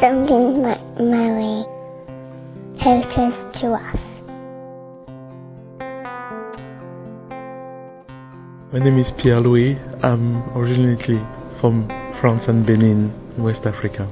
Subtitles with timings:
[0.00, 1.64] something that Mary
[2.80, 3.96] us to us.
[8.72, 9.76] My name is Pierre Louis.
[10.04, 11.02] I'm originally
[11.60, 11.88] from
[12.20, 14.06] France and Benin, West Africa.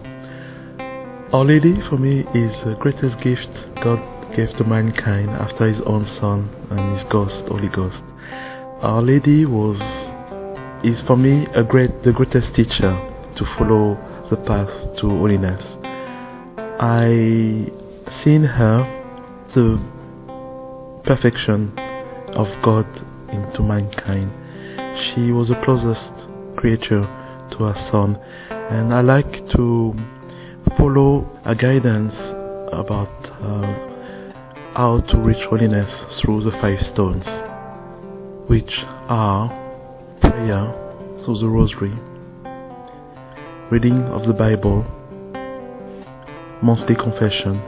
[1.32, 3.52] Our Lady for me is the greatest gift
[3.84, 4.00] God
[4.34, 8.02] gave to mankind after His own Son and His Ghost, Holy Ghost.
[8.82, 9.78] Our Lady was
[10.82, 12.90] is for me a great the greatest teacher
[13.36, 13.96] to follow
[14.30, 14.68] the path
[15.00, 15.62] to holiness.
[16.80, 17.70] I
[18.22, 18.78] see in her
[19.54, 19.80] the
[21.04, 21.72] perfection
[22.34, 22.86] of God
[23.30, 24.32] into mankind.
[25.14, 27.02] She was the closest creature
[27.52, 28.16] to her son,
[28.50, 29.94] and I like to
[30.76, 32.14] follow a guidance
[32.72, 33.86] about uh,
[34.74, 37.24] how to reach holiness through the five stones,
[38.48, 39.48] which are
[40.20, 40.72] prayer
[41.24, 41.94] through the rosary,
[43.68, 44.84] reading of the Bible,
[46.62, 47.60] monthly confession,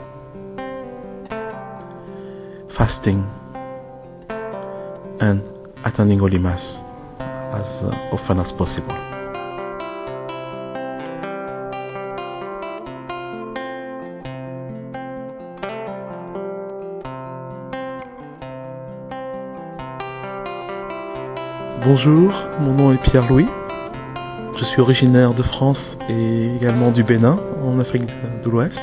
[2.77, 3.29] fasting,
[5.19, 5.43] and
[5.83, 6.61] attending Holy Mass
[7.19, 8.95] as uh, often as possible.
[21.83, 23.47] Bonjour, mon nom est Pierre Louis.
[24.59, 25.79] Je suis originaire de France
[26.09, 28.03] et également du Bénin, en Afrique
[28.43, 28.77] de l'Ouest.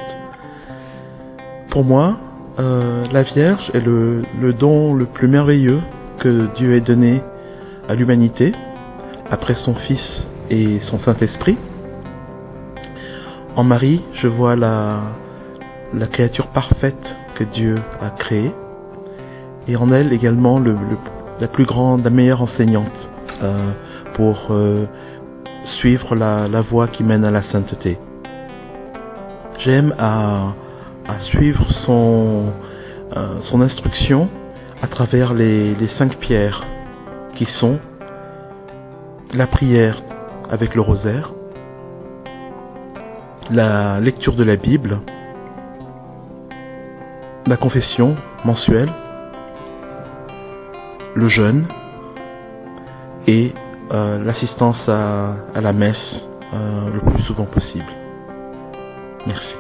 [1.69, 2.17] Pour moi,
[2.59, 4.23] euh, la Vierge est le,
[4.59, 5.81] don le plus merveilleux
[6.19, 7.23] que Dieu ait donné
[7.91, 8.53] à l'humanité,
[9.31, 10.01] après son Fils
[10.49, 11.59] et son Saint-Esprit.
[13.55, 15.01] En Marie, je vois la,
[16.11, 18.51] créature parfaite que Dieu a créée,
[19.69, 20.79] et en elle également le, le-
[21.39, 23.09] la plus grande, la meilleure enseignante
[23.43, 23.57] euh,
[24.15, 24.87] pour euh,
[25.67, 27.99] suivre la, la voie qui mène à la sainteté.
[29.59, 30.55] J'aime à,
[31.09, 32.53] à suivre son,
[33.17, 34.29] euh, son instruction
[34.83, 36.61] à travers les, les cinq pierres
[37.37, 37.79] qui sont
[39.33, 40.03] la prière
[40.51, 41.33] avec le rosaire,
[43.51, 45.01] la lecture de la Bible,
[47.47, 48.89] la confession mensuelle,
[51.15, 51.67] le jeûne
[53.27, 53.53] et
[53.93, 55.97] euh, l'assistance à, la messe
[56.53, 57.87] euh, le plus souvent possible.
[59.27, 59.55] Merci.